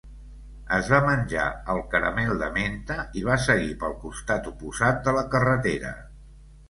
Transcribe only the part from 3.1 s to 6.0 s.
i va seguir pel costat oposat de la carretera.